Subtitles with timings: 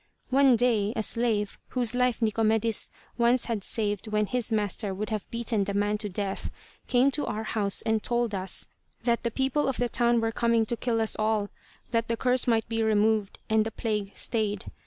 [0.31, 5.29] "One day a slave, whose life Nicomedis once had saved when his master would have
[5.29, 6.49] beaten the man to death,
[6.87, 8.65] came to our house and told us
[9.03, 11.51] that the people of the town were coming to kill us all,
[11.91, 14.65] that the curse might be removed and the plague stayed.